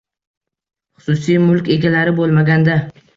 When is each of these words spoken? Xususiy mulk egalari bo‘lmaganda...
Xususiy 1.03 1.37
mulk 1.43 1.69
egalari 1.75 2.15
bo‘lmaganda... 2.21 2.79